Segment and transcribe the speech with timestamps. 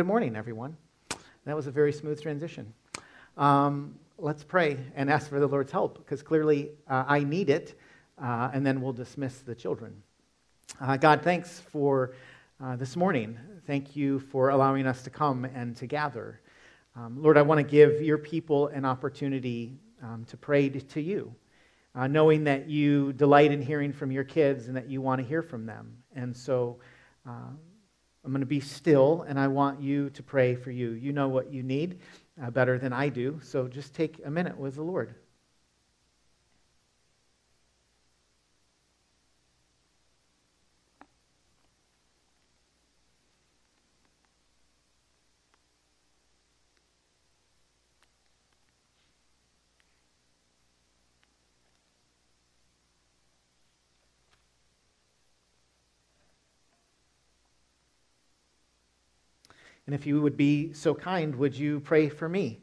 [0.00, 0.78] Good morning, everyone.
[1.44, 2.72] That was a very smooth transition.
[3.36, 7.78] Um, let's pray and ask for the Lord's help because clearly uh, I need it,
[8.16, 9.92] uh, and then we'll dismiss the children.
[10.80, 12.14] Uh, God, thanks for
[12.64, 13.38] uh, this morning.
[13.66, 16.40] Thank you for allowing us to come and to gather.
[16.96, 21.34] Um, Lord, I want to give your people an opportunity um, to pray to you,
[21.94, 25.28] uh, knowing that you delight in hearing from your kids and that you want to
[25.28, 25.94] hear from them.
[26.16, 26.78] And so,
[27.28, 27.50] uh,
[28.24, 30.90] I'm going to be still, and I want you to pray for you.
[30.90, 32.00] You know what you need
[32.42, 35.14] uh, better than I do, so just take a minute with the Lord.
[59.86, 62.60] And if you would be so kind, would you pray for me?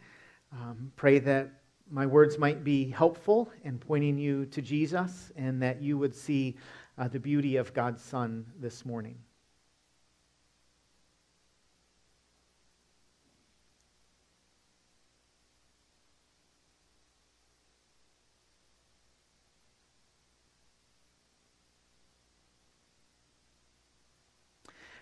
[0.54, 1.52] Um, pray that
[1.90, 6.58] my words might be helpful in pointing you to Jesus and that you would see
[6.98, 9.18] uh, the beauty of God's Son this morning.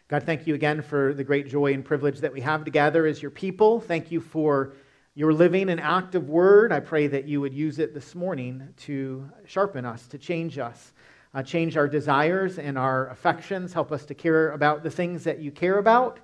[0.07, 3.23] God, thank you again for the great joy and privilege that we have together as
[3.23, 3.79] your people.
[3.79, 4.73] Thank you for
[5.15, 6.71] your living and active word.
[6.71, 10.93] I pray that you would use it this morning to sharpen us, to change us,
[11.33, 13.73] uh, change our desires and our affections.
[13.73, 16.19] Help us to care about the things that you care about.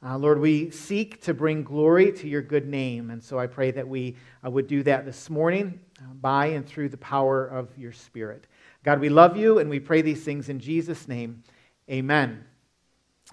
[0.00, 3.10] Uh, Lord, we seek to bring glory to your good name.
[3.10, 4.14] And so I pray that we
[4.46, 8.46] uh, would do that this morning uh, by and through the power of your Spirit.
[8.84, 11.42] God, we love you and we pray these things in Jesus' name.
[11.90, 12.44] Amen.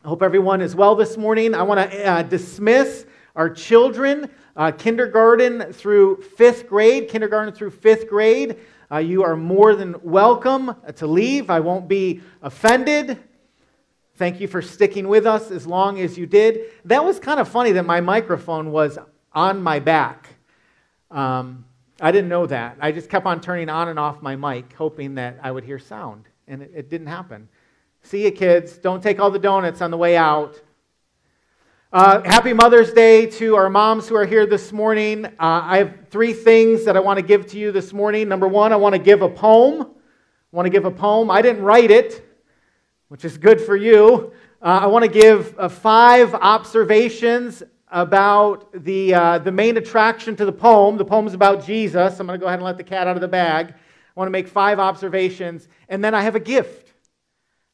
[0.04, 1.54] I hope everyone is well this morning.
[1.54, 8.10] I want to uh, dismiss our children, uh, kindergarten through fifth grade, kindergarten through fifth
[8.10, 8.58] grade.
[8.92, 11.52] Uh, you are more than welcome to leave.
[11.52, 13.20] I won't be offended.
[14.16, 16.72] Thank you for sticking with us as long as you did.
[16.86, 18.98] That was kind of funny that my microphone was
[19.34, 20.30] on my back.
[21.12, 21.64] Um,
[22.02, 22.78] I didn't know that.
[22.82, 25.78] I just kept on turning on and off my mic, hoping that I would hear
[25.78, 27.50] sound, and it, it didn't happen.
[28.04, 28.78] See you, kids.
[28.78, 30.60] Don't take all the donuts on the way out.
[31.94, 35.26] Uh, happy Mother's Day to our moms who are here this morning.
[35.26, 38.28] Uh, I have three things that I want to give to you this morning.
[38.28, 39.82] Number one, I want to give a poem.
[39.82, 41.30] I want to give a poem.
[41.30, 42.26] I didn't write it,
[43.10, 44.34] which is good for you.
[44.62, 50.46] Uh, I want to give uh, five observations about the, uh, the main attraction to
[50.46, 50.98] the poem.
[50.98, 52.20] The poem is about Jesus.
[52.20, 53.68] I'm going to go ahead and let the cat out of the bag.
[53.70, 53.74] I
[54.16, 56.91] want to make five observations, and then I have a gift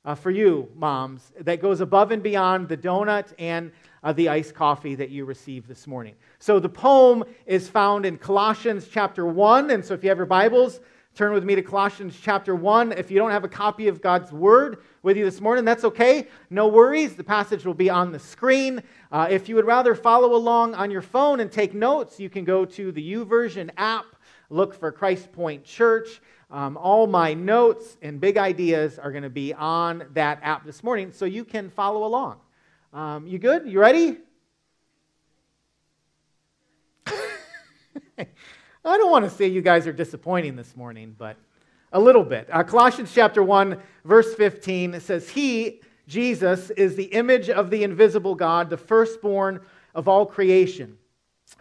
[0.07, 3.73] uh, for you, moms, that goes above and beyond the donut and
[4.03, 6.15] uh, the iced coffee that you received this morning.
[6.39, 9.71] So the poem is found in Colossians chapter 1.
[9.71, 10.79] And so if you have your Bibles,
[11.13, 12.93] turn with me to Colossians chapter 1.
[12.93, 16.29] If you don't have a copy of God's Word with you this morning, that's okay.
[16.49, 17.17] No worries.
[17.17, 18.81] The passage will be on the screen.
[19.11, 22.45] Uh, if you would rather follow along on your phone and take notes, you can
[22.45, 24.05] go to the YouVersion app,
[24.49, 26.21] look for Christ Point Church.
[26.49, 30.81] Um, all my notes and big ideas are going to be on that app this
[30.81, 32.37] morning, so you can follow along.
[32.93, 33.67] Um, you good?
[33.67, 34.17] You ready?
[38.17, 38.25] I
[38.83, 41.35] don't want to say you guys are disappointing this morning, but
[41.91, 42.47] a little bit.
[42.49, 47.83] Uh, Colossians chapter 1, verse 15, it says, He, Jesus, is the image of the
[47.83, 49.59] invisible God, the firstborn
[49.93, 50.97] of all creation.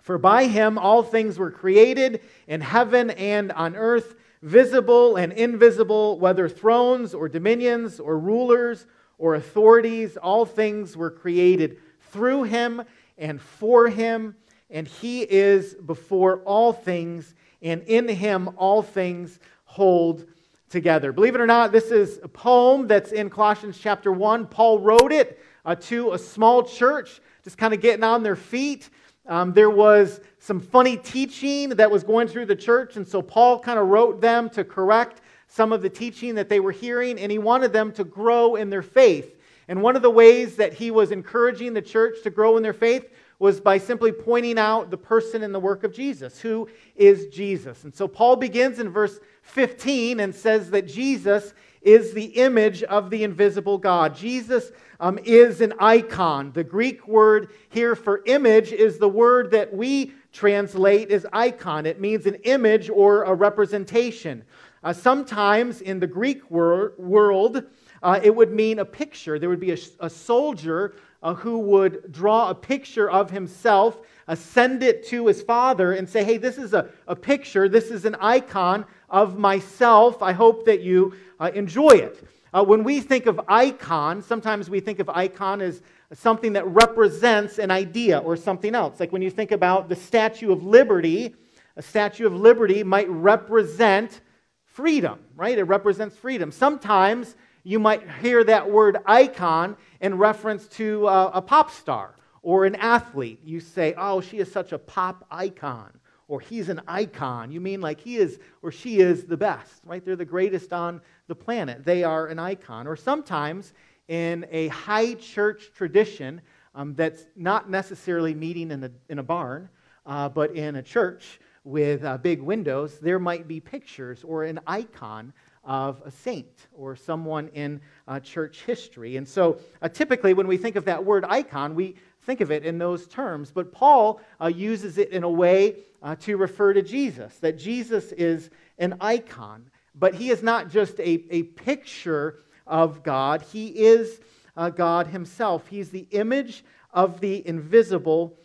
[0.02, 4.14] For by him all things were created in heaven and on earth
[4.46, 8.86] visible and invisible, whether thrones or dominions or rulers
[9.18, 11.78] or authorities, all things were created
[12.12, 12.80] through him
[13.18, 14.36] and for him,
[14.70, 20.24] and he is before all things, and in him all things hold
[20.70, 21.10] together.
[21.10, 24.46] Believe it or not, this is a poem that's in Colossians chapter 1.
[24.46, 28.90] Paul wrote it uh, to a small church, just kind of getting on their feet.
[29.26, 33.58] Um, there was some funny teaching that was going through the church, and so Paul
[33.58, 37.32] kind of wrote them to correct some of the teaching that they were hearing, and
[37.32, 39.34] he wanted them to grow in their faith.
[39.66, 42.72] And one of the ways that he was encouraging the church to grow in their
[42.72, 43.10] faith
[43.40, 46.40] was by simply pointing out the person and the work of Jesus.
[46.40, 47.82] Who is Jesus?
[47.82, 53.10] And so Paul begins in verse 15 and says that Jesus is the image of
[53.10, 54.14] the invisible God.
[54.14, 56.52] Jesus um, is an icon.
[56.52, 61.86] The Greek word here for image is the word that we translate as icon.
[61.86, 64.44] It means an image or a representation.
[64.84, 67.64] Uh, sometimes in the Greek wor- world,
[68.02, 69.38] uh, it would mean a picture.
[69.38, 73.98] There would be a, a soldier uh, who would draw a picture of himself,
[74.28, 77.90] uh, send it to his father, and say, Hey, this is a, a picture, this
[77.90, 80.22] is an icon of myself.
[80.22, 82.22] I hope that you uh, enjoy it.
[82.56, 85.82] Uh, when we think of icon, sometimes we think of icon as
[86.14, 88.98] something that represents an idea or something else.
[88.98, 91.34] Like when you think about the Statue of Liberty,
[91.76, 94.22] a Statue of Liberty might represent
[94.64, 95.58] freedom, right?
[95.58, 96.50] It represents freedom.
[96.50, 102.64] Sometimes you might hear that word icon in reference to uh, a pop star or
[102.64, 103.38] an athlete.
[103.44, 105.92] You say, oh, she is such a pop icon,
[106.28, 107.50] or he's an icon.
[107.50, 110.04] You mean like he is or she is the best, right?
[110.04, 111.84] They're the greatest on the planet.
[111.84, 112.86] They are an icon.
[112.86, 113.72] Or sometimes
[114.08, 116.40] in a high church tradition
[116.74, 119.68] um, that's not necessarily meeting in a, in a barn,
[120.04, 124.60] uh, but in a church with uh, big windows, there might be pictures or an
[124.66, 125.32] icon
[125.64, 129.16] of a saint or someone in uh, church history.
[129.16, 131.96] And so uh, typically, when we think of that word icon, we
[132.26, 133.52] think of it in those terms.
[133.52, 138.12] But Paul uh, uses it in a way uh, to refer to Jesus, that Jesus
[138.12, 139.70] is an icon.
[139.94, 144.20] But he is not just a, a picture of God, he is
[144.56, 145.68] uh, God himself.
[145.68, 148.36] He's the image of the invisible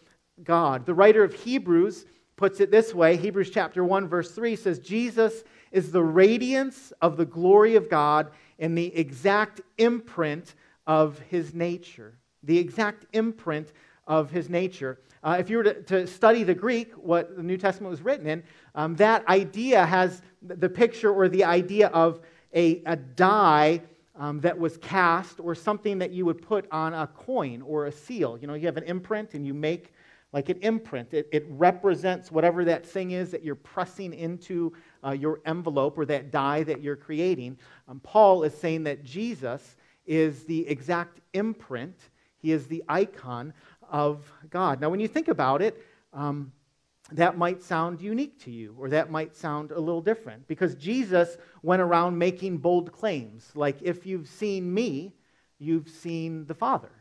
[0.43, 0.85] God.
[0.85, 2.05] The writer of Hebrews
[2.35, 7.17] puts it this way Hebrews chapter 1, verse 3 says, Jesus is the radiance of
[7.17, 10.53] the glory of God and the exact imprint
[10.85, 12.20] of his nature.
[12.43, 13.71] The exact imprint
[14.07, 14.99] of his nature.
[15.23, 18.25] Uh, if you were to, to, study the Greek, what the New Testament was written
[18.25, 18.43] in,
[18.73, 22.21] um, that idea has the picture or the idea of
[22.53, 23.81] a, a die
[24.15, 27.91] um, that was cast or something that you would put on a coin or a
[27.91, 28.37] seal.
[28.39, 29.93] You know, you have an imprint and you make
[30.33, 31.13] like an imprint.
[31.13, 34.73] It, it represents whatever that thing is that you're pressing into
[35.03, 37.57] uh, your envelope or that die that you're creating.
[37.87, 42.09] Um, Paul is saying that Jesus is the exact imprint,
[42.41, 43.53] he is the icon
[43.89, 44.81] of God.
[44.81, 45.81] Now, when you think about it,
[46.13, 46.51] um,
[47.11, 51.37] that might sound unique to you, or that might sound a little different, because Jesus
[51.61, 55.13] went around making bold claims, like, if you've seen me,
[55.59, 56.91] you've seen the Father.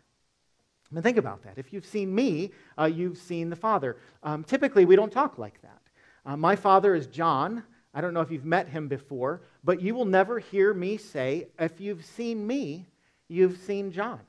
[0.91, 1.57] I mean, think about that.
[1.57, 3.99] If you've seen me, uh, you've seen the Father.
[4.25, 5.81] Um, typically, we don't talk like that.
[6.27, 7.63] Uh, my father is John.
[7.95, 11.49] I don't know if you've met him before, but you will never hear me say,
[11.59, 12.89] if you've seen me,
[13.29, 14.21] you've seen John.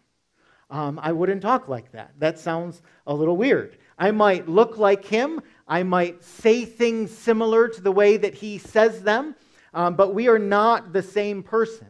[0.71, 2.13] Um, I wouldn't talk like that.
[2.18, 3.77] That sounds a little weird.
[4.00, 5.41] I might look like him.
[5.68, 9.35] I might say things similar to the way that he says them,
[9.73, 11.88] um, but we are not the same person.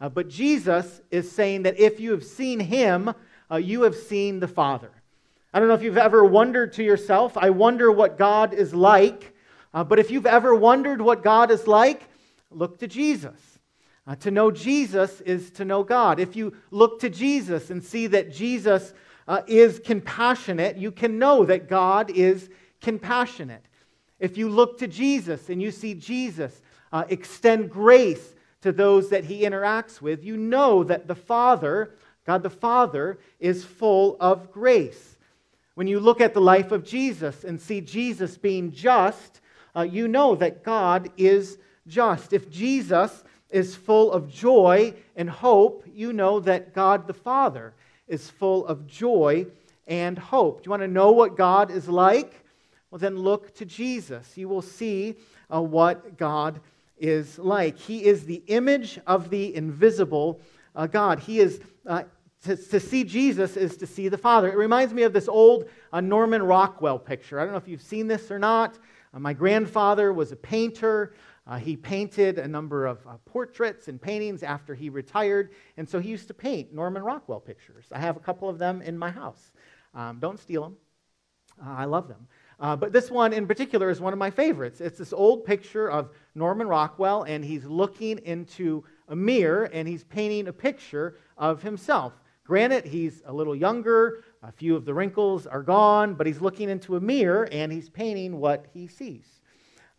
[0.00, 3.14] Uh, but Jesus is saying that if you have seen him,
[3.50, 4.90] uh, you have seen the Father.
[5.52, 9.36] I don't know if you've ever wondered to yourself, I wonder what God is like.
[9.74, 12.08] Uh, but if you've ever wondered what God is like,
[12.50, 13.51] look to Jesus.
[14.06, 16.18] Uh, to know Jesus is to know God.
[16.18, 18.94] If you look to Jesus and see that Jesus
[19.28, 22.50] uh, is compassionate, you can know that God is
[22.80, 23.64] compassionate.
[24.18, 26.62] If you look to Jesus and you see Jesus
[26.92, 31.94] uh, extend grace to those that he interacts with, you know that the Father,
[32.26, 35.16] God the Father, is full of grace.
[35.74, 39.40] When you look at the life of Jesus and see Jesus being just,
[39.74, 42.32] uh, you know that God is just.
[42.32, 47.74] If Jesus is full of joy and hope, you know that God the Father
[48.08, 49.46] is full of joy
[49.86, 50.62] and hope.
[50.62, 52.44] Do you want to know what God is like?
[52.90, 54.36] Well, then look to Jesus.
[54.36, 55.16] You will see
[55.52, 56.60] uh, what God
[56.98, 57.78] is like.
[57.78, 60.40] He is the image of the invisible
[60.74, 61.20] uh, God.
[61.20, 61.60] He is.
[61.86, 62.04] Uh,
[62.44, 64.50] to, to, see Jesus is to see the Father.
[64.50, 67.38] It reminds me of this old uh, Norman Rockwell picture.
[67.38, 68.80] I don't know if you've seen this or not.
[69.14, 71.14] Uh, my grandfather was a painter.
[71.52, 75.98] Uh, he painted a number of uh, portraits and paintings after he retired, and so
[75.98, 77.84] he used to paint Norman Rockwell pictures.
[77.92, 79.52] I have a couple of them in my house.
[79.94, 80.76] Um, don't steal them,
[81.62, 82.26] uh, I love them.
[82.58, 84.80] Uh, but this one in particular is one of my favorites.
[84.80, 90.04] It's this old picture of Norman Rockwell, and he's looking into a mirror and he's
[90.04, 92.14] painting a picture of himself.
[92.46, 96.70] Granted, he's a little younger, a few of the wrinkles are gone, but he's looking
[96.70, 99.41] into a mirror and he's painting what he sees.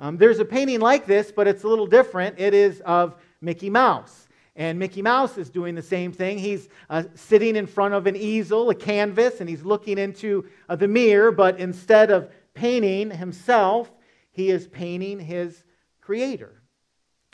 [0.04, 2.38] Um, there's a painting like this, but it's a little different.
[2.38, 4.28] It is of Mickey Mouse.
[4.58, 6.38] And Mickey Mouse is doing the same thing.
[6.38, 10.76] He's uh, sitting in front of an easel, a canvas, and he's looking into uh,
[10.76, 13.94] the mirror, but instead of painting himself,
[14.32, 15.64] he is painting his
[16.02, 16.62] creator.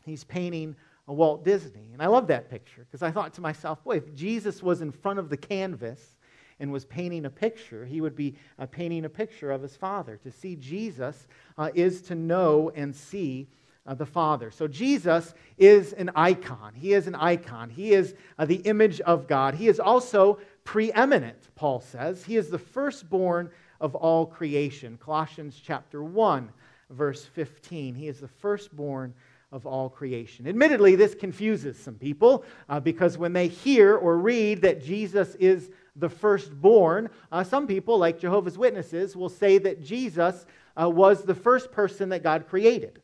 [0.06, 0.76] He's painting
[1.08, 1.90] a Walt Disney.
[1.92, 4.92] And I love that picture because I thought to myself, boy, if Jesus was in
[4.92, 6.19] front of the canvas
[6.60, 10.18] and was painting a picture, he would be uh, painting a picture of his Father.
[10.24, 13.48] To see Jesus uh, is to know and see
[13.88, 14.52] uh, the Father.
[14.52, 16.74] So Jesus is an icon.
[16.76, 17.70] He is an icon.
[17.70, 19.56] He is uh, the image of God.
[19.56, 22.24] He is also preeminent, Paul says.
[22.24, 23.50] He is the firstborn
[23.82, 24.98] of all creation.
[24.98, 26.52] Colossians chapter 1,
[26.92, 27.96] verse 15.
[27.96, 29.14] He is the firstborn
[29.52, 30.48] of all creation.
[30.48, 35.72] Admittedly, this confuses some people uh, because when they hear or read that Jesus is
[35.96, 40.46] the firstborn, uh, some people, like Jehovah's Witnesses, will say that Jesus
[40.80, 43.02] uh, was the first person that God created.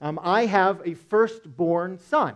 [0.00, 2.34] Um, I have a firstborn son,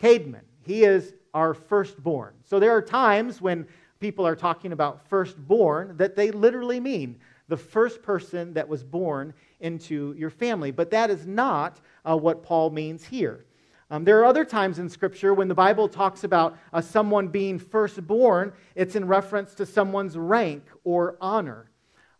[0.00, 0.42] Cademan.
[0.62, 2.34] He is our firstborn.
[2.44, 3.66] So there are times when
[4.00, 9.34] people are talking about firstborn that they literally mean the first person that was born
[9.60, 10.70] into your family.
[10.70, 13.44] But that is not uh, what Paul means here.
[13.90, 17.58] Um, there are other times in Scripture when the Bible talks about uh, someone being
[17.58, 21.70] firstborn, it's in reference to someone's rank or honor.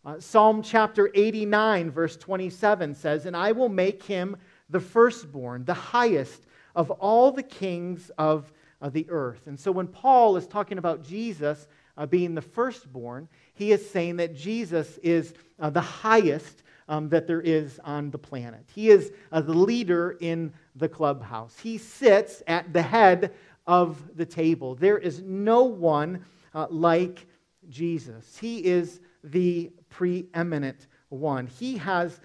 [0.03, 4.35] Uh, Psalm chapter 89, verse 27 says, And I will make him
[4.69, 9.45] the firstborn, the highest of all the kings of uh, the earth.
[9.45, 11.67] And so when Paul is talking about Jesus
[11.97, 13.27] uh, being the firstborn,
[13.59, 18.17] he is saying that Jesus is uh, the highest um, that there is on the
[18.17, 18.63] planet.
[18.73, 21.59] He is uh, the leader in the clubhouse.
[21.59, 23.33] He sits at the head
[23.67, 24.75] of the table.
[24.75, 26.23] There is no one
[26.55, 27.27] uh, like
[27.67, 28.37] Jesus.
[28.37, 31.45] He is the preeminent one.
[31.45, 32.21] He has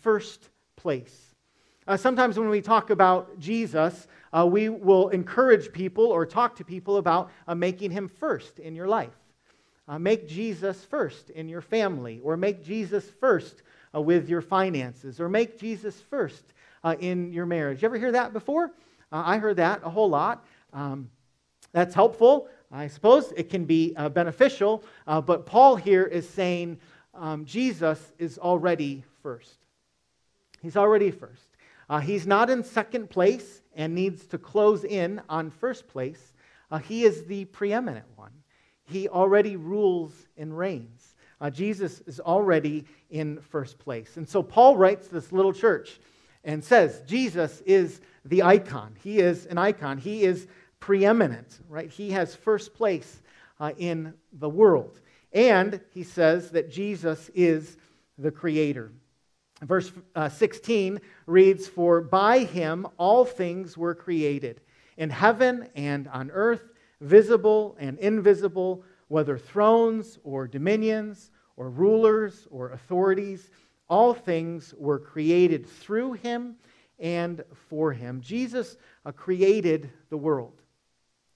[0.00, 1.34] first place.
[1.86, 6.64] Uh, sometimes when we talk about Jesus, uh, we will encourage people or talk to
[6.64, 9.12] people about uh, making him first in your life.
[9.90, 15.20] Uh, make Jesus first in your family, or make Jesus first uh, with your finances,
[15.20, 16.44] or make Jesus first
[16.84, 17.82] uh, in your marriage.
[17.82, 18.70] You ever hear that before?
[19.10, 20.46] I heard that a whole lot.
[20.72, 21.10] Um,
[21.72, 22.46] that's helpful.
[22.70, 26.78] I suppose it can be beneficial, but Paul here is saying
[27.12, 29.58] um, Jesus is already first.
[30.62, 31.48] He's already first.
[31.88, 36.32] Uh, he's not in second place and needs to close in on first place.
[36.70, 38.30] Uh, he is the preeminent one.
[38.90, 41.14] He already rules and reigns.
[41.40, 44.16] Uh, Jesus is already in first place.
[44.16, 45.98] And so Paul writes this little church
[46.44, 48.94] and says, Jesus is the icon.
[49.02, 49.98] He is an icon.
[49.98, 50.46] He is
[50.80, 51.90] preeminent, right?
[51.90, 53.22] He has first place
[53.58, 55.00] uh, in the world.
[55.32, 57.76] And he says that Jesus is
[58.18, 58.92] the creator.
[59.62, 64.60] Verse uh, 16 reads, For by him all things were created,
[64.96, 66.62] in heaven and on earth,
[67.00, 73.50] visible and invisible, whether thrones or dominions or rulers or authorities,
[73.88, 76.54] all things were created through him
[76.98, 78.20] and for him.
[78.20, 80.62] Jesus uh, created the world.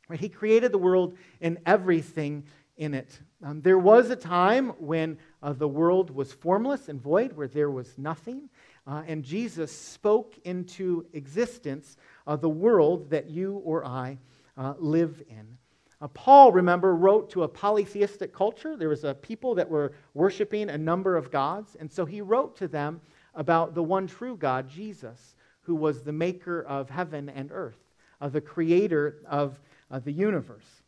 [0.09, 0.21] Right?
[0.21, 2.45] He created the world and everything
[2.77, 3.19] in it.
[3.43, 7.71] Um, there was a time when uh, the world was formless and void, where there
[7.71, 8.49] was nothing,
[8.87, 14.19] uh, and Jesus spoke into existence uh, the world that you or I
[14.57, 15.59] uh, live in.
[16.01, 18.77] Uh, Paul, remember, wrote to a polytheistic culture.
[18.77, 22.57] There was a people that were worshiping a number of gods, and so he wrote
[22.57, 23.01] to them
[23.35, 27.79] about the one true God, Jesus, who was the maker of heaven and earth,
[28.21, 29.59] uh, the creator of
[30.05, 30.83] the universe.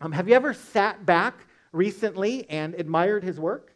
[0.00, 3.74] Um, have you ever sat back recently and admired his work?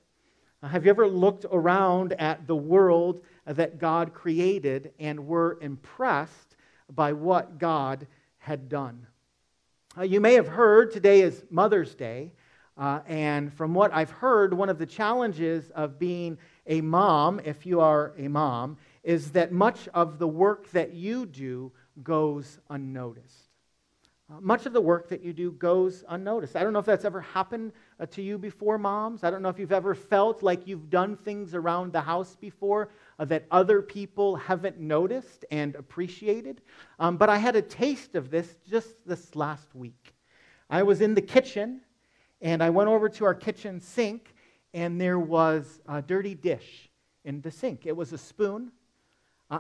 [0.63, 6.57] Uh, have you ever looked around at the world that God created and were impressed
[6.91, 8.07] by what God
[8.39, 9.07] had done?
[9.97, 12.33] Uh, you may have heard today is Mother's Day,
[12.79, 17.67] uh, and from what I've heard, one of the challenges of being a mom, if
[17.67, 21.73] you are a mom, is that much of the work that you do
[22.03, 23.51] goes unnoticed.
[24.31, 26.57] Uh, much of the work that you do goes unnoticed.
[26.57, 27.73] I don't know if that's ever happened
[28.07, 29.25] to you before, moms.
[29.25, 32.91] I don't know if you've ever felt like you've done things around the house before
[33.19, 36.61] uh, that other people haven't noticed and appreciated.
[36.99, 40.15] Um, but I had a taste of this just this last week.
[40.71, 41.81] I was in the kitchen
[42.41, 44.35] and I went over to our kitchen sink,
[44.75, 46.91] and there was a dirty dish
[47.25, 47.87] in the sink.
[47.87, 48.73] It was a spoon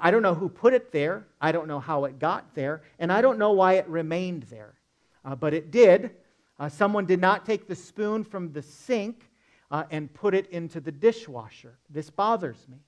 [0.01, 1.27] I don't know who put it there.
[1.39, 2.83] I don't know how it got there.
[2.99, 4.75] And I don't know why it remained there.
[5.23, 6.13] Uh, but it did.
[6.59, 9.31] Uh, someone did not take the spoon from the sink
[9.71, 11.79] uh, and put it into the dishwasher.
[11.91, 12.79] This bothers me.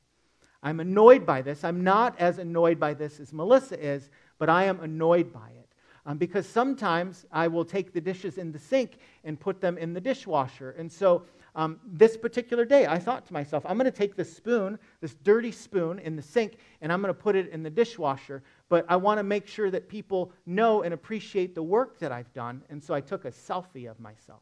[0.62, 1.64] I'm annoyed by this.
[1.64, 5.68] I'm not as annoyed by this as Melissa is, but I am annoyed by it.
[6.06, 9.94] Um, because sometimes I will take the dishes in the sink and put them in
[9.94, 10.72] the dishwasher.
[10.72, 14.34] And so um, this particular day, I thought to myself, I'm going to take this
[14.34, 17.70] spoon, this dirty spoon in the sink, and I'm going to put it in the
[17.70, 18.42] dishwasher.
[18.68, 22.32] But I want to make sure that people know and appreciate the work that I've
[22.32, 22.62] done.
[22.70, 24.40] And so I took a selfie of myself.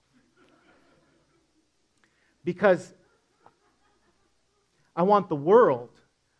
[2.45, 2.95] Because
[4.95, 5.91] I want the world,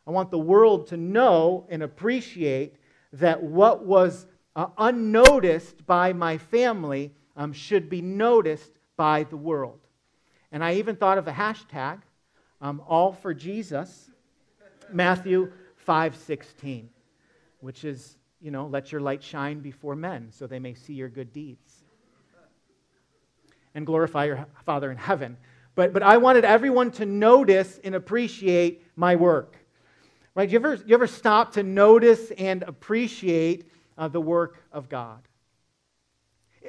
[0.07, 2.77] I want the world to know and appreciate
[3.15, 9.79] that what was uh, unnoticed by my family um, should be noticed by the world.
[10.51, 12.01] And I even thought of a hashtag,
[12.61, 14.11] um, all for Jesus,
[14.91, 15.53] Matthew
[15.87, 16.89] 5:16,
[17.63, 21.09] which is, you know, let your light shine before men so they may see your
[21.09, 21.85] good deeds
[23.75, 25.37] and glorify your Father in heaven.
[25.75, 29.57] But, but I wanted everyone to notice and appreciate my work.
[30.35, 30.51] Right?
[30.51, 35.21] You ever, you ever stop to notice and appreciate uh, the work of God?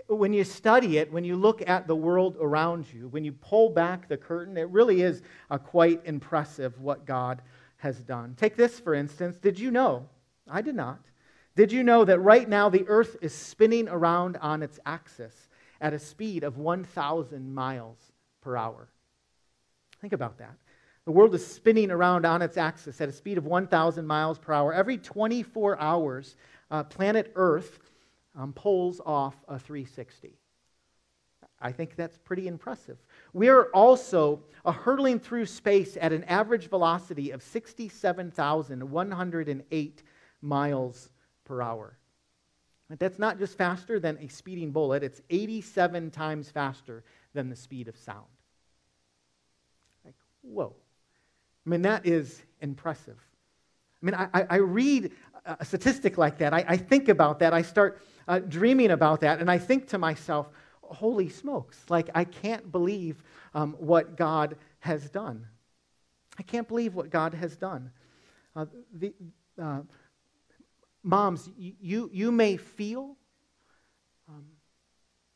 [0.08, 3.70] When you study it, when you look at the world around you, when you pull
[3.70, 7.42] back the curtain, it really is uh, quite impressive what God
[7.78, 8.36] has done.
[8.38, 9.38] Take this, for instance.
[9.38, 10.08] Did you know?
[10.50, 11.00] I did not.
[11.56, 15.94] Did you know that right now the earth is spinning around on its axis at
[15.94, 17.98] a speed of 1,000 miles
[18.42, 18.88] per hour?
[20.02, 20.56] Think about that.
[21.06, 24.54] The world is spinning around on its axis at a speed of 1,000 miles per
[24.54, 24.74] hour.
[24.74, 26.36] Every 24 hours,
[26.72, 27.78] uh, planet Earth
[28.36, 30.40] um, pulls off a 360.
[31.62, 32.98] I think that's pretty impressive.
[33.32, 40.04] We are also uh, hurtling through space at an average velocity of 67,108
[40.44, 41.10] miles
[41.46, 41.98] per hour.
[43.00, 47.88] That's not just faster than a speeding bullet, it's 87 times faster than the speed
[47.88, 48.28] of sound.
[50.06, 50.76] Like, whoa.
[51.66, 53.18] I mean, that is impressive.
[54.02, 55.12] I mean, I, I read
[55.46, 56.54] a statistic like that.
[56.54, 57.54] I, I think about that.
[57.54, 59.40] I start uh, dreaming about that.
[59.40, 60.50] And I think to myself,
[60.82, 63.24] holy smokes, like, I can't believe
[63.54, 65.48] um, what God has done.
[66.38, 67.92] I can't believe what God has done.
[68.56, 69.14] Uh, the,
[69.62, 69.82] uh,
[71.04, 73.16] moms, you, you may feel,
[74.30, 74.46] um,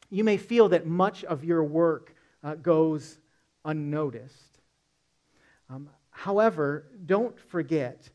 [0.10, 3.20] you may feel that much of your work uh, goes
[3.66, 4.60] unnoticed.
[5.70, 8.10] Um, however, don't forget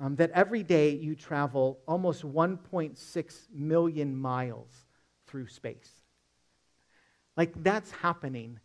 [0.00, 4.86] um, that every day you travel almost 1.6 million miles
[5.26, 5.92] through space.
[7.36, 8.58] Like that's happening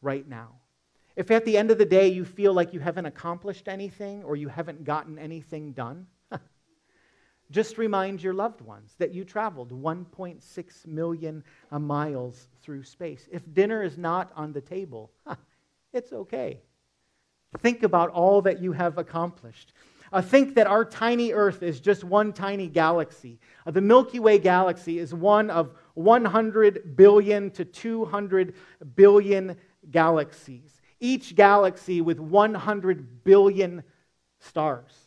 [0.00, 0.56] right now.
[1.14, 4.34] If at the end of the day you feel like you haven't accomplished anything or
[4.34, 6.06] you haven't gotten anything done,
[7.52, 13.28] just remind your loved ones that you traveled 1.6 million miles through space.
[13.30, 15.12] If dinner is not on the table,
[15.92, 16.60] it's okay.
[17.58, 19.74] Think about all that you have accomplished.
[20.12, 23.38] Uh, think that our tiny Earth is just one tiny galaxy.
[23.66, 28.54] Uh, the Milky Way galaxy is one of 100 billion to 200
[28.94, 29.56] billion
[29.90, 33.82] galaxies, each galaxy with 100 billion
[34.38, 35.01] stars.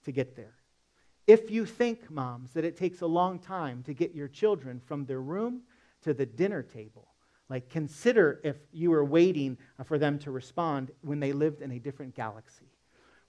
[0.05, 0.56] to get there.
[1.27, 5.05] If you think, moms, that it takes a long time to get your children from
[5.05, 5.61] their room
[6.03, 7.09] to the dinner table,
[7.49, 11.79] like, consider if you were waiting for them to respond when they lived in a
[11.79, 12.65] different galaxy.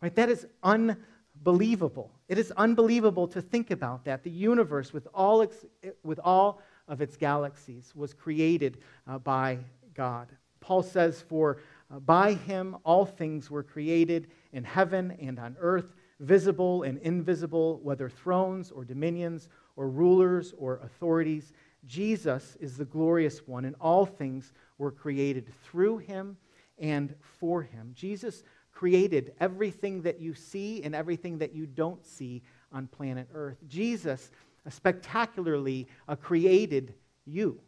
[0.01, 0.15] Right?
[0.15, 2.13] That is unbelievable.
[2.29, 4.23] It is unbelievable to think about that.
[4.23, 5.65] The universe, with all, its,
[6.03, 9.59] with all of its galaxies, was created uh, by
[9.95, 10.29] God.
[10.61, 15.95] Paul says, For uh, by him all things were created in heaven and on earth,
[16.21, 21.53] visible and invisible, whether thrones or dominions or rulers or authorities.
[21.87, 26.37] Jesus is the glorious one, and all things were created through him
[26.79, 27.93] and for him.
[27.95, 33.59] Jesus created everything that you see and everything that you don't see on planet Earth.
[33.67, 34.31] Jesus
[34.69, 37.61] spectacularly uh, created you.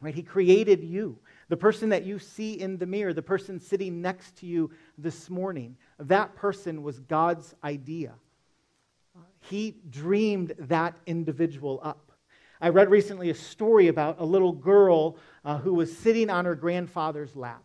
[0.00, 0.14] Right?
[0.14, 1.18] He created you.
[1.48, 5.30] The person that you see in the mirror, the person sitting next to you this
[5.30, 8.14] morning, that person was God's idea.
[9.40, 12.12] He dreamed that individual up.
[12.60, 16.54] I read recently a story about a little girl uh, who was sitting on her
[16.54, 17.62] grandfather's lap.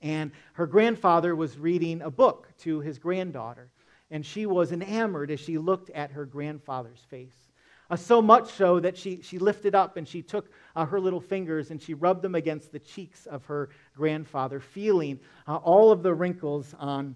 [0.00, 3.70] And her grandfather was reading a book to his granddaughter.
[4.10, 7.51] And she was enamored as she looked at her grandfather's face.
[7.92, 11.20] Uh, so much so that she, she lifted up and she took uh, her little
[11.20, 16.02] fingers and she rubbed them against the cheeks of her grandfather, feeling uh, all of
[16.02, 17.14] the wrinkles on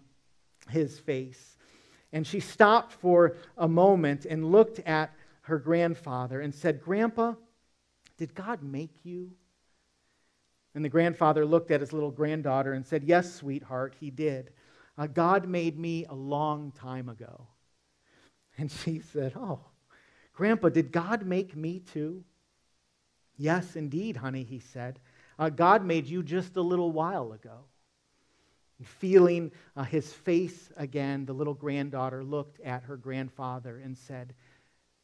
[0.68, 1.56] his face.
[2.12, 7.36] And she stopped for a moment and looked at her grandfather and said, Grandpa,
[8.18, 9.30] did God make you?
[10.74, 14.50] And the grandfather looked at his little granddaughter and said, Yes, sweetheart, he did.
[14.98, 17.46] Uh, God made me a long time ago.
[18.58, 19.60] And she said, Oh,
[20.36, 22.22] Grandpa, did God make me too?
[23.38, 25.00] Yes, indeed, honey, he said.
[25.38, 27.64] Uh, God made you just a little while ago.
[28.78, 34.34] And feeling uh, his face again, the little granddaughter looked at her grandfather and said,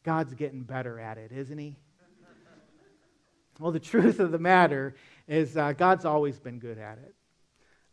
[0.04, 1.76] God's getting better at it, isn't he?
[3.58, 4.94] well, the truth of the matter
[5.26, 7.14] is uh, God's always been good at it.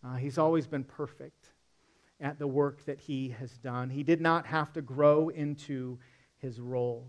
[0.04, 1.48] Uh, he's always been perfect
[2.20, 3.90] at the work that he has done.
[3.90, 6.00] He did not have to grow into
[6.40, 7.08] his role.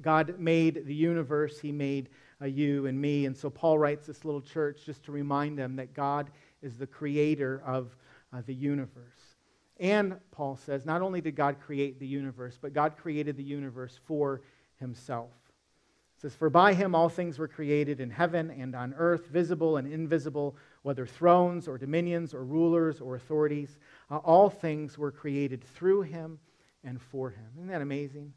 [0.00, 2.08] God made the universe, He made
[2.40, 3.26] uh, you and me.
[3.26, 6.30] And so Paul writes this little church just to remind them that God
[6.62, 7.96] is the creator of
[8.32, 9.36] uh, the universe.
[9.78, 13.98] And Paul says, not only did God create the universe, but God created the universe
[14.04, 14.42] for
[14.78, 15.30] Himself.
[16.16, 19.76] It says, For by Him all things were created in heaven and on earth, visible
[19.76, 23.78] and invisible, whether thrones or dominions or rulers or authorities.
[24.10, 26.38] Uh, all things were created through Him
[26.84, 27.46] and for Him.
[27.56, 28.32] Isn't that amazing?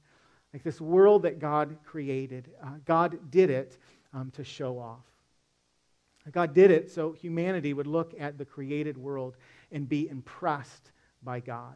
[0.53, 3.77] Like this world that God created, uh, God did it
[4.13, 5.03] um, to show off.
[6.31, 9.37] God did it so humanity would look at the created world
[9.71, 10.91] and be impressed
[11.23, 11.75] by God.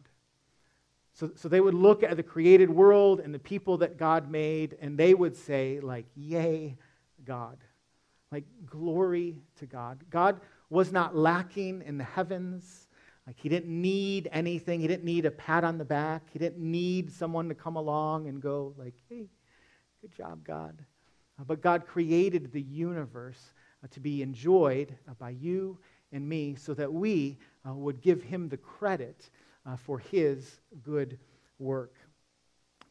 [1.14, 4.76] So, so they would look at the created world and the people that God made,
[4.80, 6.76] and they would say, like, Yay,
[7.24, 7.58] God.
[8.30, 10.04] Like, glory to God.
[10.08, 12.88] God was not lacking in the heavens.
[13.26, 14.80] Like he didn't need anything.
[14.80, 16.22] He didn't need a pat on the back.
[16.32, 19.28] He didn't need someone to come along and go like, "Hey,
[20.00, 20.84] good job, God."
[21.38, 25.78] Uh, but God created the universe uh, to be enjoyed uh, by you
[26.10, 29.30] and me so that we uh, would give him the credit
[29.66, 31.18] uh, for his good
[31.58, 31.94] work.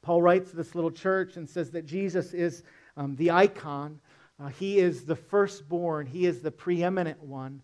[0.01, 2.63] Paul writes to this little church and says that Jesus is
[2.97, 3.99] um, the icon.
[4.39, 6.07] Uh, he is the firstborn.
[6.07, 7.61] He is the preeminent one.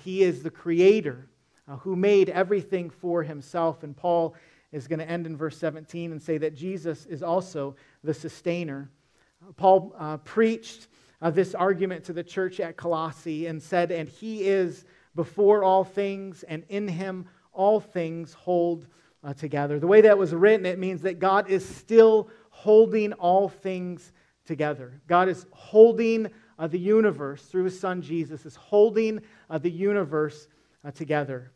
[0.00, 1.28] he is the creator
[1.68, 3.82] uh, who made everything for himself.
[3.82, 4.34] And Paul
[4.72, 8.90] is going to end in verse 17 and say that Jesus is also the sustainer.
[9.42, 10.88] Uh, Paul uh, preached
[11.22, 15.82] uh, this argument to the church at Colossae and said, And he is before all
[15.82, 18.86] things, and in him all things hold
[19.24, 19.80] uh, together.
[19.80, 24.12] The way that was written, it means that God is still holding all things
[24.44, 25.00] together.
[25.06, 30.48] God is holding uh, the universe through his son Jesus, is holding uh, the universe
[30.94, 31.50] together.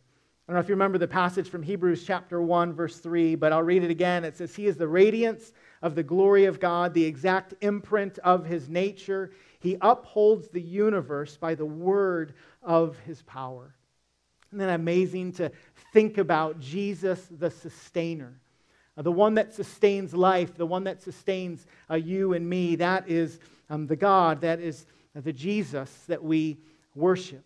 [0.51, 3.53] I don't know if you remember the passage from Hebrews chapter 1, verse 3, but
[3.53, 4.25] I'll read it again.
[4.25, 8.45] It says, He is the radiance of the glory of God, the exact imprint of
[8.45, 9.31] his nature.
[9.61, 12.35] He upholds the universe by the word
[12.65, 13.77] of his power.
[14.49, 15.53] Isn't that amazing to
[15.93, 18.41] think about Jesus, the sustainer?
[18.97, 22.75] Uh, the one that sustains life, the one that sustains uh, you and me.
[22.75, 24.85] That is um, the God, that is
[25.17, 26.59] uh, the Jesus that we
[26.97, 27.45] worship.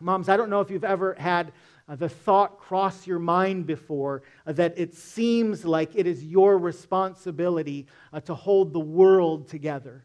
[0.00, 1.52] Moms, I don't know if you've ever had
[1.88, 6.58] uh, the thought cross your mind before uh, that it seems like it is your
[6.58, 10.04] responsibility uh, to hold the world together.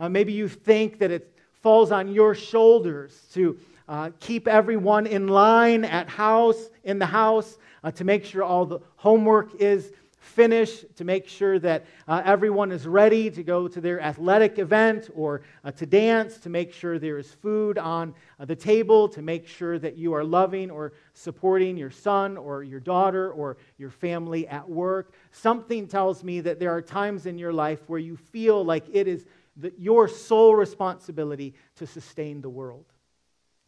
[0.00, 5.28] Uh, maybe you think that it falls on your shoulders to uh, keep everyone in
[5.28, 9.92] line at house, in the house, uh, to make sure all the homework is
[10.26, 15.08] finish to make sure that uh, everyone is ready to go to their athletic event
[15.14, 19.22] or uh, to dance, to make sure there is food on uh, the table, to
[19.22, 23.90] make sure that you are loving or supporting your son or your daughter or your
[23.90, 25.14] family at work.
[25.30, 29.06] Something tells me that there are times in your life where you feel like it
[29.06, 32.84] is the, your sole responsibility to sustain the world.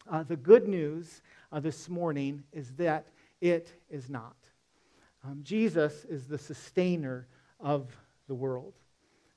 [0.09, 3.07] Uh, the good news uh, this morning is that
[3.41, 4.35] it is not.
[5.23, 7.27] Um, Jesus is the sustainer
[7.59, 7.95] of
[8.27, 8.73] the world.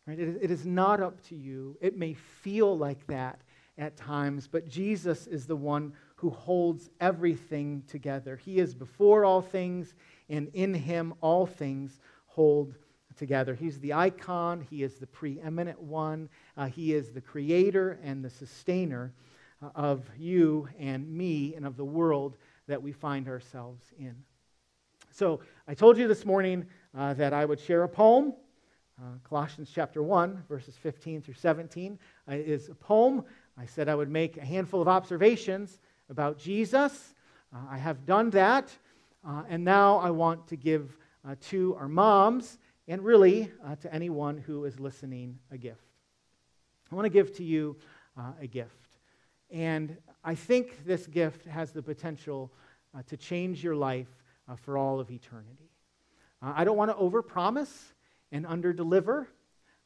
[0.06, 0.18] Right?
[0.18, 1.76] It, it is not up to you.
[1.80, 3.40] It may feel like that
[3.78, 8.36] at times, but Jesus is the one who holds everything together.
[8.36, 9.94] He is before all things,
[10.28, 12.74] and in him all things hold
[13.16, 13.54] together.
[13.54, 18.30] He's the icon, he is the preeminent one, uh, he is the creator and the
[18.30, 19.12] sustainer
[19.62, 22.36] uh, of you and me and of the world
[22.68, 24.14] that we find ourselves in.
[25.12, 26.64] So I told you this morning
[26.96, 28.32] uh, that I would share a poem.
[28.98, 31.98] Uh, Colossians chapter 1, verses 15 through 17
[32.30, 33.22] uh, is a poem.
[33.58, 37.12] I said I would make a handful of observations about Jesus.
[37.54, 38.72] Uh, I have done that.
[39.22, 40.96] Uh, and now I want to give
[41.28, 43.50] uh, to our moms and really
[43.82, 45.84] to anyone who is listening a gift.
[46.90, 47.76] I want to give to you
[48.40, 48.98] a gift.
[49.50, 52.52] And I think this gift has the potential
[53.06, 54.21] to change your life
[54.52, 55.70] uh, for all of eternity.
[56.42, 57.92] Uh, I don't want to overpromise
[58.32, 59.26] and underdeliver.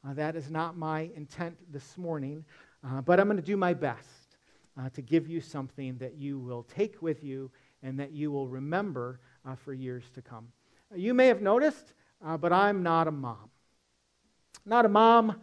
[0.07, 2.45] Uh, that is not my intent this morning,
[2.85, 4.37] uh, but I'm going to do my best
[4.79, 7.51] uh, to give you something that you will take with you
[7.83, 10.49] and that you will remember uh, for years to come.
[10.95, 11.95] You may have noticed,
[12.41, 13.51] but I'm not a mom.
[14.65, 15.41] Not a mom.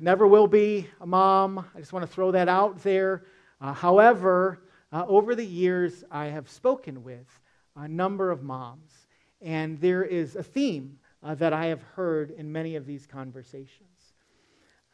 [0.00, 1.64] never will be a mom.
[1.74, 3.24] I just want to throw that out there.
[3.60, 4.60] however,
[4.92, 7.40] uh, over the years, I have spoken with
[7.76, 9.06] a number of moms,
[9.40, 14.14] and there is a theme uh, that I have heard in many of these conversations.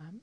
[0.00, 0.20] Um,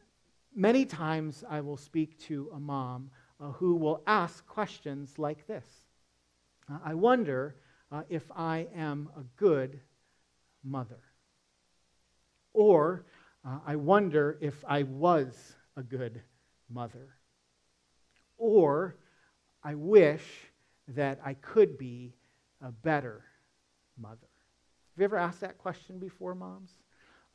[0.56, 5.66] many times, I will speak to a mom uh, who will ask questions like this
[6.70, 7.56] uh, I wonder
[7.92, 9.80] uh, if I am a good
[10.64, 11.00] mother.
[12.54, 13.06] Or,
[13.46, 16.22] uh, I wonder if I was a good
[16.70, 17.16] mother.
[18.38, 18.98] Or,
[19.64, 20.24] I wish
[20.90, 22.14] that I could be
[22.62, 23.24] a better
[23.98, 24.18] mother.
[24.94, 26.72] Have you ever asked that question before, moms?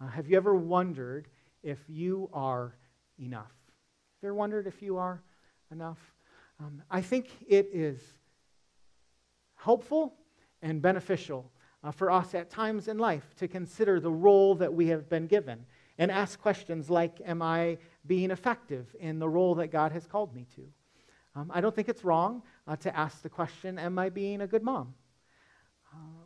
[0.00, 1.28] Uh, have you ever wondered
[1.62, 2.74] if you are
[3.18, 3.42] enough?
[3.42, 5.22] Have you ever wondered if you are
[5.70, 5.98] enough?
[6.60, 8.00] Um, I think it is
[9.54, 10.14] helpful
[10.62, 11.50] and beneficial
[11.82, 15.26] uh, for us at times in life to consider the role that we have been
[15.26, 15.64] given
[15.98, 20.34] and ask questions like Am I being effective in the role that God has called
[20.34, 20.62] me to?
[21.36, 24.46] Um, I don't think it's wrong uh, to ask the question Am I being a
[24.46, 24.94] good mom?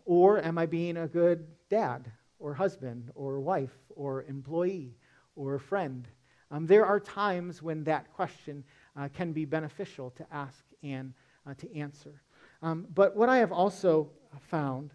[0.04, 4.96] Or am I being a good dad or husband or wife or employee
[5.36, 6.08] or friend?
[6.50, 8.64] Um, there are times when that question
[8.96, 11.12] uh, can be beneficial to ask and
[11.46, 12.22] uh, to answer.
[12.62, 14.94] Um, but what I have also found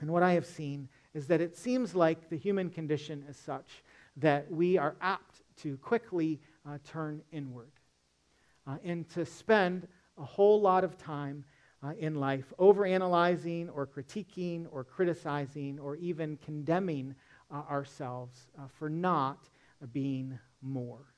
[0.00, 3.82] and what I have seen is that it seems like the human condition is such
[4.16, 7.72] that we are apt to quickly uh, turn inward
[8.66, 11.44] uh, and to spend a whole lot of time
[11.82, 17.14] uh, in life overanalyzing or critiquing or criticizing or even condemning
[17.50, 19.48] uh, ourselves uh, for not
[19.92, 21.14] being more.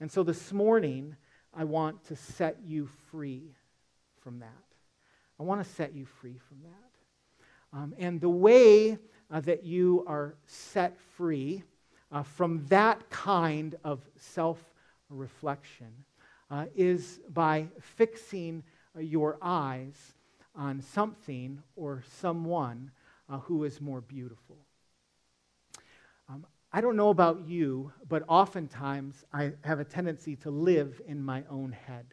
[0.00, 1.16] And so this morning,
[1.52, 3.54] I want to set you free
[4.22, 4.48] from that.
[5.38, 7.78] I want to set you free from that.
[7.78, 8.98] Um, and the way
[9.30, 11.62] uh, that you are set free
[12.12, 14.58] uh, from that kind of self
[15.10, 15.92] reflection
[16.50, 18.62] uh, is by fixing
[18.98, 20.14] your eyes
[20.54, 22.90] on something or someone
[23.28, 24.56] uh, who is more beautiful.
[26.28, 31.22] Um, I don't know about you, but oftentimes I have a tendency to live in
[31.22, 32.06] my own head.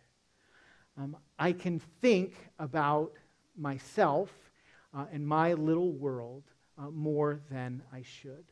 [0.97, 3.13] Um, I can think about
[3.57, 4.31] myself
[4.93, 6.43] uh, and my little world
[6.77, 8.43] uh, more than I should.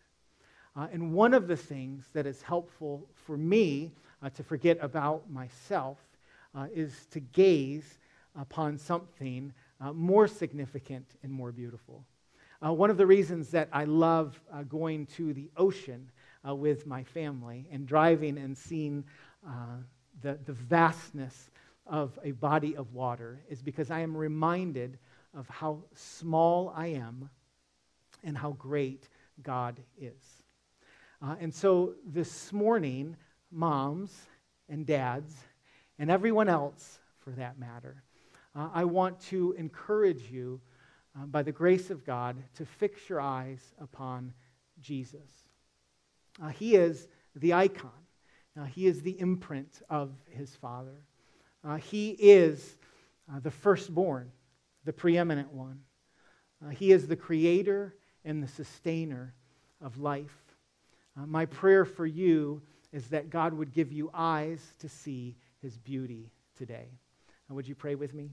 [0.76, 3.92] Uh, and one of the things that is helpful for me
[4.24, 5.98] uh, to forget about myself
[6.56, 7.99] uh, is to gaze
[8.40, 12.04] upon something uh, more significant and more beautiful.
[12.66, 16.10] Uh, one of the reasons that I love uh, going to the ocean
[16.46, 19.04] with my family and driving and seeing
[20.22, 21.52] the, the vastness
[21.86, 24.98] of a body of water is because I am reminded
[25.36, 27.30] of how small I am
[28.24, 29.10] and how great
[29.44, 30.44] God is.
[31.22, 33.16] Uh, and so this morning,
[33.52, 34.16] moms
[34.70, 35.36] and dads,
[35.98, 38.04] and everyone else for that matter,
[38.56, 40.60] uh, I want to encourage you,
[41.16, 44.34] uh, by the grace of God, to fix your eyes upon
[44.82, 45.48] Jesus.
[46.42, 47.92] Uh, he is the icon,
[48.60, 51.04] uh, he is the imprint of his Father.
[51.64, 52.78] Uh, he is
[53.44, 54.32] the firstborn,
[54.86, 55.82] the preeminent one.
[56.72, 59.36] he is the creator and the sustainer
[59.82, 60.44] of life.
[61.18, 65.78] Uh, my prayer for you is that God would give you eyes to see his
[65.78, 66.90] beauty today.
[67.50, 68.30] Uh, would you pray with me?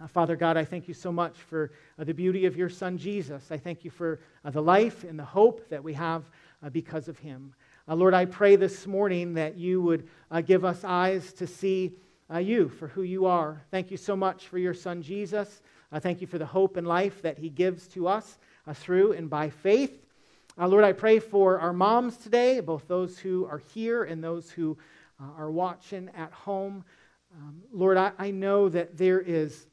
[0.00, 2.98] Uh, Father God, I thank you so much for uh, the beauty of your son
[2.98, 3.50] Jesus.
[3.50, 6.24] I thank you for uh, the life and the hope that we have
[6.62, 7.54] uh, because of him.
[7.90, 10.08] Lord, I pray this morning that you would
[10.44, 11.94] give us eyes to see
[12.38, 13.64] you for who you are.
[13.70, 15.62] Thank you so much for your son Jesus.
[15.90, 18.36] I thank you for the hope and life that he gives to us
[18.74, 20.04] through and by faith.
[20.58, 24.50] Uh, Lord, I pray for our moms today, both those who are here and those
[24.50, 24.76] who
[25.18, 26.84] uh, are watching at home.
[27.34, 29.66] Um, Lord, I, I, know that there is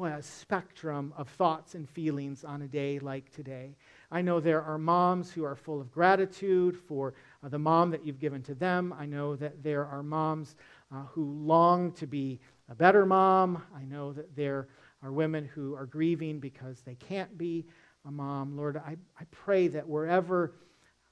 [0.00, 3.76] a spectrum of thoughts and feelings on a day like today.
[4.10, 7.14] I know there are moms who are full of gratitude for
[7.44, 8.94] uh, the mom that you've given to them.
[8.98, 10.56] I know that there are moms
[10.94, 12.38] uh, who long to be
[12.68, 13.62] a better mom.
[13.74, 14.68] I know that there
[15.02, 17.66] are women who are grieving because they can't be
[18.06, 18.56] a mom.
[18.56, 20.54] Lord, I, I pray that wherever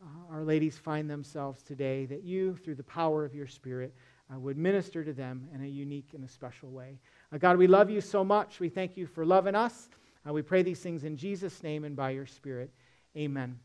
[0.02, 3.94] uh, our ladies find themselves today, that you, through the power of your Spirit,
[4.32, 6.98] uh, would minister to them in a unique and a special way.
[7.32, 8.60] Uh, God, we love you so much.
[8.60, 9.88] We thank you for loving us.
[10.28, 12.70] Uh, we pray these things in Jesus' name and by your Spirit.
[13.16, 13.58] Amen.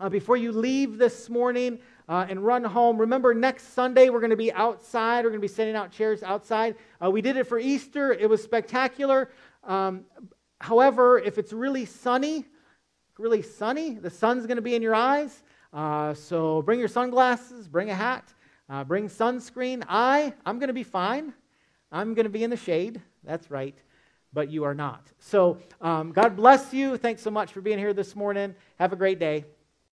[0.00, 4.30] Uh, before you leave this morning uh, and run home, remember next Sunday we're going
[4.30, 5.24] to be outside.
[5.24, 6.76] We're going to be setting out chairs outside.
[7.00, 9.30] we did it for Easter, it was spectacular.
[9.64, 10.04] Um,
[10.60, 12.46] however, if it's really sunny,
[13.18, 13.94] really sunny.
[13.94, 15.42] The sun's going to be in your eyes.
[15.72, 18.32] Uh, so bring your sunglasses, bring a hat,
[18.72, 19.84] uh, bring sunscreen.
[19.86, 21.34] I, I'm going to be fine.
[21.92, 23.02] I'm going to be in the shade.
[23.22, 23.76] That's right.
[24.32, 25.06] But you are not.
[25.18, 26.96] So, um, God bless you.
[26.96, 28.54] Thanks so much for being here this morning.
[28.78, 29.44] Have a great day.